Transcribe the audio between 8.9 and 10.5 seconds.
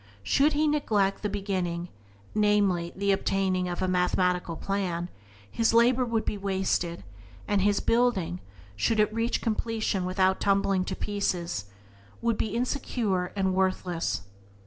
it reach completion without